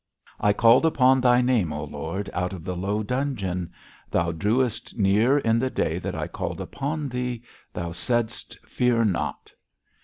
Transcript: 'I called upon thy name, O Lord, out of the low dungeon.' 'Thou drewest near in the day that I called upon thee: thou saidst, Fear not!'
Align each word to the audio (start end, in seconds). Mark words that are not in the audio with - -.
'I 0.39 0.53
called 0.53 0.83
upon 0.83 1.21
thy 1.21 1.41
name, 1.41 1.71
O 1.71 1.83
Lord, 1.83 2.27
out 2.33 2.53
of 2.53 2.63
the 2.63 2.75
low 2.75 3.03
dungeon.' 3.03 3.71
'Thou 4.09 4.31
drewest 4.31 4.97
near 4.97 5.37
in 5.37 5.59
the 5.59 5.69
day 5.69 5.99
that 5.99 6.15
I 6.15 6.25
called 6.25 6.59
upon 6.59 7.07
thee: 7.07 7.43
thou 7.71 7.91
saidst, 7.91 8.57
Fear 8.67 9.05
not!' 9.05 9.51